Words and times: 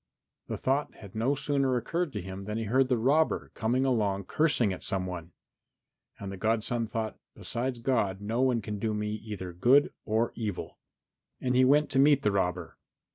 The 0.47 0.57
thought 0.57 0.95
had 0.95 1.13
no 1.13 1.35
sooner 1.35 1.77
occurred 1.77 2.11
to 2.13 2.23
him 2.23 2.45
than 2.45 2.57
he 2.57 2.63
heard 2.63 2.89
the 2.89 2.97
robber 2.97 3.51
come 3.53 3.75
along 3.75 4.23
cursing 4.23 4.73
at 4.73 4.81
some 4.81 5.05
one. 5.05 5.31
And 6.17 6.31
the 6.31 6.37
godson 6.37 6.87
thought, 6.87 7.19
"Besides 7.35 7.77
God 7.77 8.19
no 8.19 8.41
one 8.41 8.63
can 8.63 8.79
do 8.79 8.95
me 8.95 9.11
either 9.13 9.53
good 9.53 9.93
or 10.03 10.31
evil." 10.33 10.79
And 11.39 11.55
he 11.55 11.63
went 11.65 11.91
to 11.91 11.99
meet 11.99 12.23
the 12.23 12.31
robber. 12.31 12.79